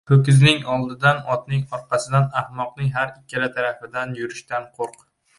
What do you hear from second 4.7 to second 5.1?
qo‘rq.